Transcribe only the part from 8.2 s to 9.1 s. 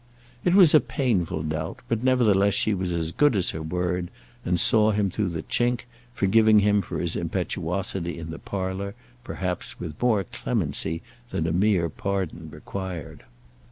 the parlour